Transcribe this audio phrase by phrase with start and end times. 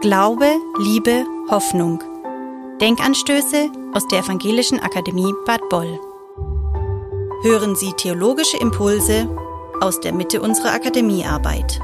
[0.00, 0.46] Glaube,
[0.78, 2.02] Liebe, Hoffnung.
[2.80, 6.00] Denkanstöße aus der Evangelischen Akademie Bad Boll.
[7.42, 9.28] Hören Sie theologische Impulse
[9.82, 11.80] aus der Mitte unserer Akademiearbeit.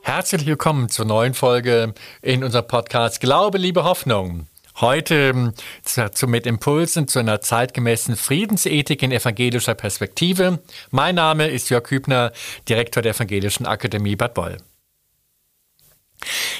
[0.00, 4.48] Herzlich willkommen zur neuen Folge in unserem Podcast Glaube, Liebe, Hoffnung.
[4.80, 5.52] Heute ähm,
[5.84, 10.58] zu, mit Impulsen zu einer zeitgemäßen Friedensethik in evangelischer Perspektive.
[10.90, 12.32] Mein Name ist Jörg Hübner,
[12.68, 14.56] Direktor der Evangelischen Akademie Bad Boll.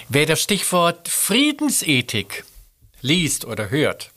[0.08, 2.44] Wer das Stichwort Friedensethik
[3.00, 4.12] liest oder hört,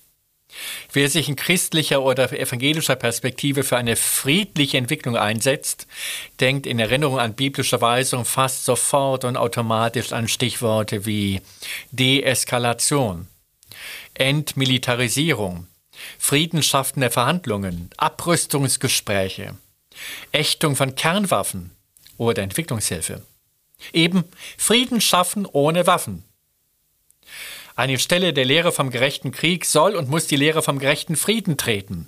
[0.92, 5.88] Wer sich in christlicher oder evangelischer Perspektive für eine friedliche Entwicklung einsetzt,
[6.40, 11.42] denkt in Erinnerung an biblische Weisung fast sofort und automatisch an Stichworte wie
[11.92, 13.28] Deeskalation,
[14.16, 15.68] Entmilitarisierung,
[16.18, 19.56] friedensschaffende Verhandlungen, Abrüstungsgespräche,
[20.32, 21.72] Ächtung von Kernwaffen
[22.18, 23.22] oder Entwicklungshilfe.
[23.94, 24.24] Eben
[24.58, 26.24] Frieden schaffen ohne Waffen.
[27.76, 31.58] Eine Stelle der Lehre vom gerechten Krieg soll und muss die Lehre vom gerechten Frieden
[31.58, 32.08] treten.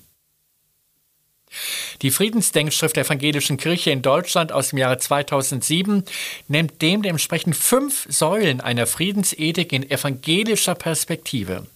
[2.02, 6.04] Die Friedensdenkschrift der Evangelischen Kirche in Deutschland aus dem Jahre 2007
[6.48, 11.68] nennt dem dementsprechend fünf Säulen einer Friedensethik in evangelischer Perspektive.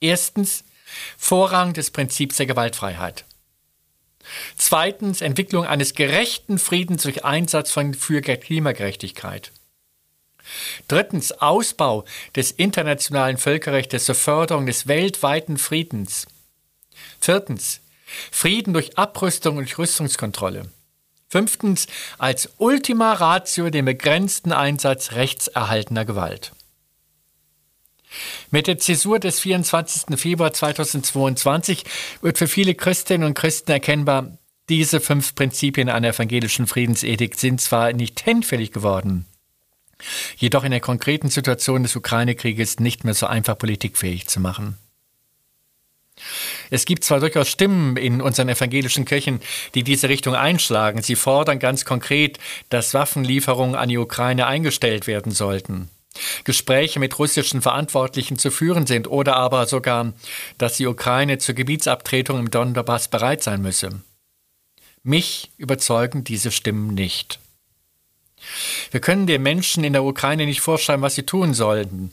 [0.00, 0.64] Erstens
[1.16, 3.24] Vorrang des Prinzips der Gewaltfreiheit.
[4.56, 9.52] Zweitens Entwicklung eines gerechten Friedens durch Einsatz von für Klimagerechtigkeit.
[10.88, 12.04] Drittens Ausbau
[12.34, 16.26] des internationalen Völkerrechts zur Förderung des weltweiten Friedens.
[17.20, 17.80] Viertens
[18.30, 20.70] Frieden durch Abrüstung und Rüstungskontrolle.
[21.28, 26.52] Fünftens als Ultima Ratio den begrenzten Einsatz rechtserhaltener Gewalt.
[28.50, 30.18] Mit der Zäsur des 24.
[30.18, 31.84] Februar 2022
[32.22, 37.92] wird für viele Christinnen und Christen erkennbar, diese fünf Prinzipien einer evangelischen Friedensethik sind zwar
[37.92, 39.24] nicht hinfällig geworden,
[40.36, 44.76] jedoch in der konkreten Situation des Ukraine-Krieges nicht mehr so einfach politikfähig zu machen.
[46.70, 49.40] Es gibt zwar durchaus Stimmen in unseren evangelischen Kirchen,
[49.74, 51.00] die diese Richtung einschlagen.
[51.00, 55.88] Sie fordern ganz konkret, dass Waffenlieferungen an die Ukraine eingestellt werden sollten.
[56.44, 60.12] Gespräche mit russischen Verantwortlichen zu führen sind oder aber sogar,
[60.58, 64.00] dass die Ukraine zur Gebietsabtretung im Donbass bereit sein müsse.
[65.02, 67.38] Mich überzeugen diese Stimmen nicht.
[68.90, 72.12] Wir können den Menschen in der Ukraine nicht vorschreiben, was sie tun sollten,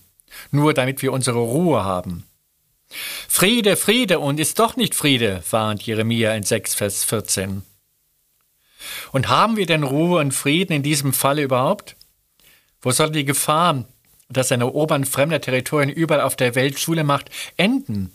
[0.52, 2.26] nur damit wir unsere Ruhe haben.
[3.28, 7.64] Friede, Friede und ist doch nicht Friede, warnt Jeremia in 6, Vers 14.
[9.12, 11.96] Und haben wir denn Ruhe und Frieden in diesem Falle überhaupt?
[12.82, 13.86] Wo soll die Gefahr,
[14.30, 18.12] dass ein Erobern fremder Territorien überall auf der Welt Schule macht, enden?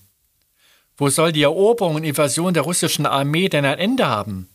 [0.97, 4.49] Wo soll die Eroberung und Invasion der russischen Armee denn ein Ende haben?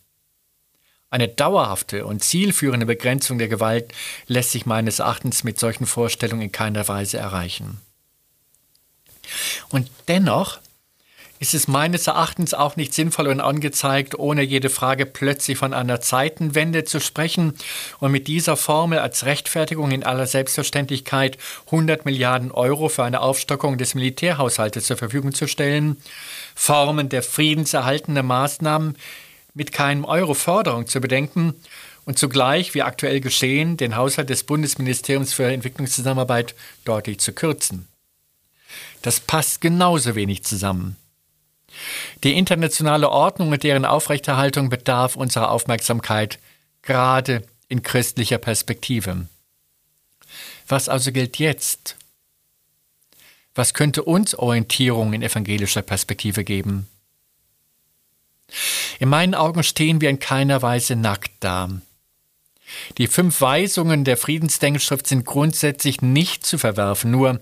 [1.10, 3.94] Eine dauerhafte und zielführende Begrenzung der Gewalt
[4.28, 7.80] lässt sich meines Erachtens mit solchen Vorstellungen in keiner Weise erreichen.
[9.70, 10.60] Und dennoch
[11.40, 16.00] ist es meines Erachtens auch nicht sinnvoll und angezeigt, ohne jede Frage plötzlich von einer
[16.00, 17.54] Zeitenwende zu sprechen
[18.00, 23.78] und mit dieser Formel als Rechtfertigung in aller Selbstverständlichkeit 100 Milliarden Euro für eine Aufstockung
[23.78, 25.98] des Militärhaushaltes zur Verfügung zu stellen,
[26.56, 28.98] Formen der friedenserhaltenden Maßnahmen
[29.54, 31.54] mit keinem Euro Förderung zu bedenken
[32.06, 37.88] und zugleich, wie aktuell geschehen, den Haushalt des Bundesministeriums für Entwicklungszusammenarbeit deutlich zu kürzen.
[39.02, 40.96] Das passt genauso wenig zusammen.
[42.24, 46.40] Die internationale Ordnung und deren Aufrechterhaltung bedarf unserer Aufmerksamkeit,
[46.82, 49.28] gerade in christlicher Perspektive.
[50.68, 51.96] Was also gilt jetzt?
[53.54, 56.88] Was könnte uns Orientierung in evangelischer Perspektive geben?
[59.00, 61.70] In meinen Augen stehen wir in keiner Weise nackt da.
[62.98, 67.40] Die fünf Weisungen der Friedensdenkschrift sind grundsätzlich nicht zu verwerfen, nur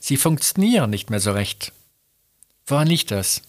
[0.00, 1.72] sie funktionieren nicht mehr so recht.
[2.66, 3.42] Woran liegt das?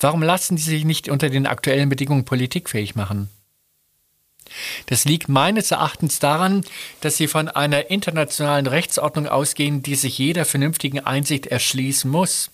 [0.00, 3.28] Warum lassen sie sich nicht unter den aktuellen Bedingungen politikfähig machen?
[4.86, 6.64] Das liegt meines Erachtens daran,
[7.00, 12.50] dass sie von einer internationalen Rechtsordnung ausgehen, die sich jeder vernünftigen Einsicht erschließen muss.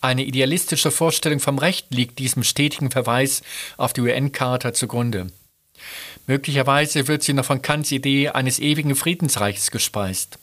[0.00, 3.42] Eine idealistische Vorstellung vom Recht liegt diesem stetigen Verweis
[3.76, 5.28] auf die UN-Charta zugrunde.
[6.26, 10.38] Möglicherweise wird sie noch von Kants Idee eines ewigen Friedensreichs gespeist.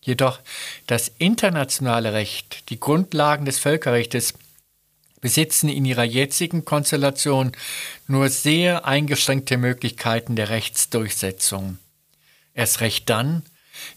[0.00, 0.40] Jedoch
[0.88, 4.34] das internationale Recht, die Grundlagen des Völkerrechtes,
[5.22, 7.52] besitzen in ihrer jetzigen Konstellation
[8.06, 11.78] nur sehr eingeschränkte Möglichkeiten der Rechtsdurchsetzung.
[12.52, 13.42] Erst recht dann,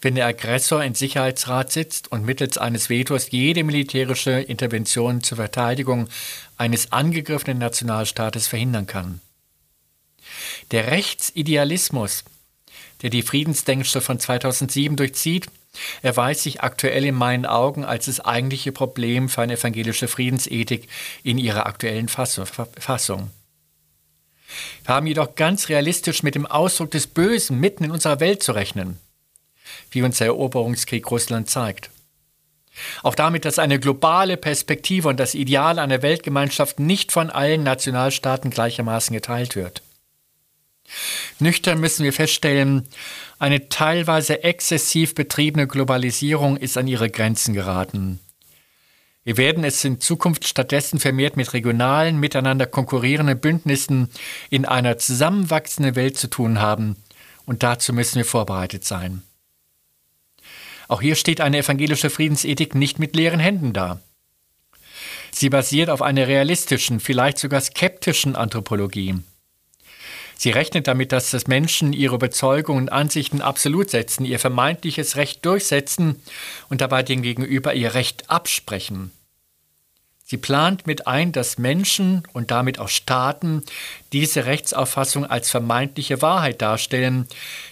[0.02, 6.08] wenn der Aggressor im Sicherheitsrat sitzt und mittels eines Vetos jede militärische Intervention zur Verteidigung
[6.58, 9.20] eines angegriffenen Nationalstaates verhindern kann.
[10.72, 12.24] Der Rechtsidealismus,
[13.02, 15.48] der die Friedensdenkschrift von 2007 durchzieht,
[16.02, 20.88] erweist sich aktuell in meinen Augen als das eigentliche Problem für eine evangelische Friedensethik
[21.24, 23.30] in ihrer aktuellen Fassung.
[24.84, 28.52] Wir haben jedoch ganz realistisch mit dem Ausdruck des Bösen mitten in unserer Welt zu
[28.52, 29.00] rechnen,
[29.92, 31.90] wie uns der Eroberungskrieg Russland zeigt.
[33.04, 38.52] Auch damit, dass eine globale Perspektive und das Ideal einer Weltgemeinschaft nicht von allen Nationalstaaten
[38.52, 39.82] gleichermaßen geteilt wird.
[41.40, 42.88] Nüchtern müssen wir feststellen,
[43.40, 48.20] eine teilweise exzessiv betriebene Globalisierung ist an ihre Grenzen geraten.
[49.26, 54.10] Wir werden es in Zukunft stattdessen vermehrt mit regionalen, miteinander konkurrierenden Bündnissen
[54.50, 56.96] in einer zusammenwachsenden Welt zu tun haben,
[57.46, 59.24] und dazu müssen wir vorbereitet sein.
[60.88, 64.00] Auch hier steht eine evangelische Friedensethik nicht mit leeren Händen da.
[65.32, 69.16] Sie basiert auf einer realistischen, vielleicht sogar skeptischen Anthropologie.
[70.38, 75.46] Sie rechnet damit, dass das Menschen ihre Überzeugungen und Ansichten absolut setzen, ihr vermeintliches Recht
[75.46, 76.22] durchsetzen
[76.70, 79.12] und dabei dem Gegenüber ihr Recht absprechen.
[80.28, 83.64] Sie plant mit ein, dass Menschen und damit auch Staaten
[84.12, 87.28] diese Rechtsauffassung als vermeintliche Wahrheit darstellen,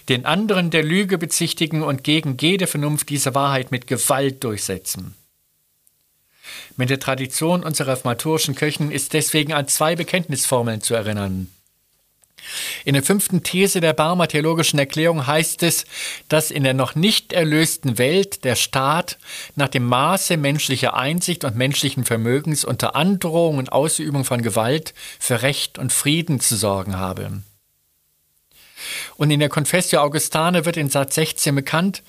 [0.08, 5.16] den anderen der Lüge bezichtigen und gegen jede Vernunft diese Wahrheit mit Gewalt durchsetzen.
[6.76, 11.48] Mit der Tradition unserer reformatorischen Kirchen ist deswegen an zwei Bekenntnisformeln zu erinnern.
[12.84, 15.86] In der fünften These der Barmer Theologischen Erklärung heißt es,
[16.28, 19.18] dass in der noch nicht erlösten Welt der Staat
[19.56, 25.42] nach dem Maße menschlicher Einsicht und menschlichen Vermögens unter Androhung und Ausübung von Gewalt für
[25.42, 27.42] Recht und Frieden zu sorgen habe.
[29.16, 32.02] Und in der Confessio Augustane wird in Satz 16 bekannt,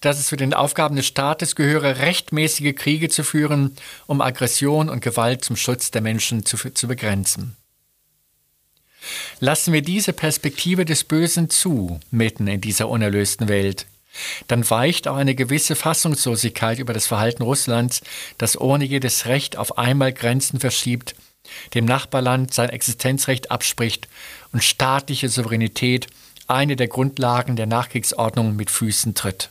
[0.00, 3.76] dass es zu den Aufgaben des Staates gehöre, rechtmäßige Kriege zu führen,
[4.06, 7.56] um Aggression und Gewalt zum Schutz der Menschen zu, zu begrenzen.
[9.40, 13.86] Lassen wir diese Perspektive des Bösen zu, mitten in dieser unerlösten Welt,
[14.48, 18.02] dann weicht auch eine gewisse Fassungslosigkeit über das Verhalten Russlands,
[18.38, 21.14] das ohne jedes Recht auf einmal Grenzen verschiebt,
[21.74, 24.08] dem Nachbarland sein Existenzrecht abspricht
[24.52, 26.08] und staatliche Souveränität,
[26.48, 29.50] eine der Grundlagen der Nachkriegsordnung, mit Füßen tritt.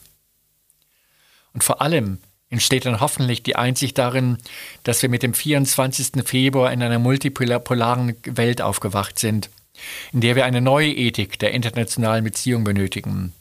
[1.53, 2.19] Und vor allem
[2.49, 4.37] entsteht dann hoffentlich die Einsicht darin,
[4.83, 6.23] dass wir mit dem 24.
[6.25, 9.49] Februar in einer multipolaren Welt aufgewacht sind,
[10.11, 13.33] in der wir eine neue Ethik der internationalen Beziehung benötigen.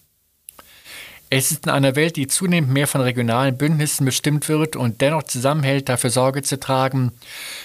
[1.30, 5.24] Es ist in einer Welt, die zunehmend mehr von regionalen Bündnissen bestimmt wird und dennoch
[5.24, 7.12] zusammenhält, dafür Sorge zu tragen,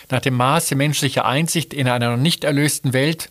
[0.10, 3.30] nach dem Maße menschlicher Einsicht in einer noch nicht erlösten Welt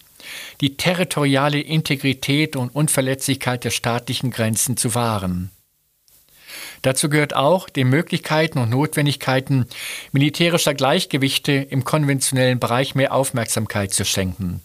[0.60, 5.50] die territoriale Integrität und Unverletzlichkeit der staatlichen Grenzen zu wahren.
[6.82, 9.66] Dazu gehört auch, den Möglichkeiten und Notwendigkeiten
[10.10, 14.60] militärischer Gleichgewichte im konventionellen Bereich mehr Aufmerksamkeit zu schenken.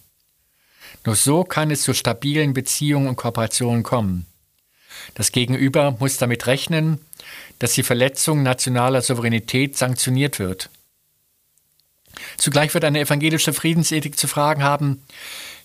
[1.06, 4.26] Nur so kann es zu stabilen Beziehungen und Kooperationen kommen.
[5.14, 7.00] Das Gegenüber muss damit rechnen,
[7.60, 10.70] dass die Verletzung nationaler Souveränität sanktioniert wird.
[12.38, 15.04] Zugleich wird eine evangelische Friedensethik zu fragen haben,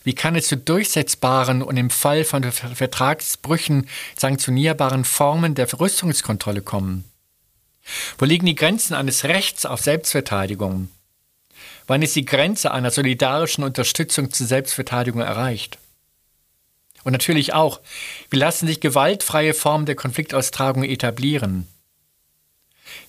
[0.05, 3.89] wie kann es zu durchsetzbaren und im Fall von Vertragsbrüchen
[4.19, 7.05] sanktionierbaren Formen der Rüstungskontrolle kommen?
[8.19, 10.89] Wo liegen die Grenzen eines Rechts auf Selbstverteidigung?
[11.87, 15.79] Wann ist die Grenze einer solidarischen Unterstützung zur Selbstverteidigung erreicht?
[17.05, 17.81] Und natürlich auch,
[18.31, 21.67] wie lassen sich gewaltfreie Formen der Konfliktaustragung etablieren?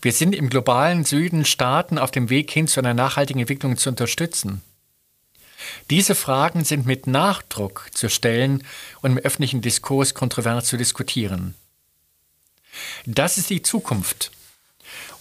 [0.01, 3.89] Wir sind im globalen Süden Staaten auf dem Weg hin zu einer nachhaltigen Entwicklung zu
[3.89, 4.61] unterstützen.
[5.89, 8.63] Diese Fragen sind mit Nachdruck zu stellen
[9.01, 11.55] und im öffentlichen Diskurs kontrovers zu diskutieren.
[13.05, 14.31] Das ist die Zukunft.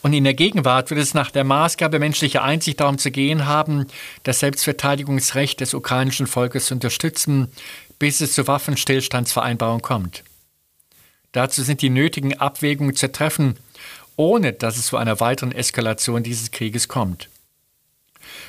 [0.02, 3.87] Und in der Gegenwart wird es nach der Maßgabe menschlicher Einsicht darum zu gehen haben,
[4.25, 7.52] das Selbstverteidigungsrecht des ukrainischen Volkes zu unterstützen,
[7.99, 10.25] bis es zur Waffenstillstandsvereinbarung kommt.
[11.30, 13.56] Dazu sind die nötigen Abwägungen zu treffen,
[14.16, 17.28] ohne dass es zu einer weiteren Eskalation dieses Krieges kommt.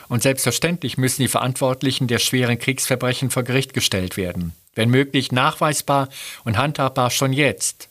[0.08, 6.10] Und selbstverständlich müssen die Verantwortlichen der schweren Kriegsverbrechen vor Gericht gestellt werden, wenn möglich nachweisbar
[6.44, 7.90] und handhabbar schon jetzt.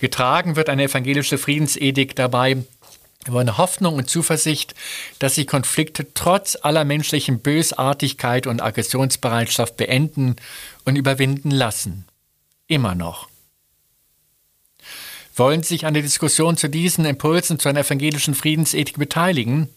[0.00, 2.58] Getragen wird eine evangelische Friedensedikt dabei
[3.26, 4.74] über eine Hoffnung und Zuversicht,
[5.18, 10.36] dass sich Konflikte trotz aller menschlichen Bösartigkeit und Aggressionsbereitschaft beenden
[10.84, 12.04] und überwinden lassen.
[12.68, 13.28] Immer noch.
[15.34, 19.68] Wollen Sie sich an der Diskussion zu diesen Impulsen zu einer evangelischen Friedensethik beteiligen?